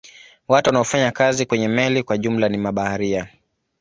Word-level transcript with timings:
Watu 0.47 0.67
wanaofanya 0.69 1.11
kazi 1.11 1.45
kwenye 1.45 1.67
meli 1.67 2.03
kwa 2.03 2.17
jumla 2.17 2.49
ni 2.49 2.57
mabaharia. 2.57 3.27